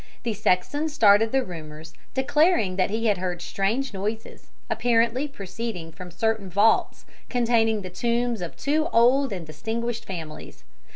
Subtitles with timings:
[0.23, 6.09] The sexton started the rumours, declaring that he had heard strange noises, apparently proceeding from
[6.09, 10.63] certain vaults containing the tombs of two old and distinguished families.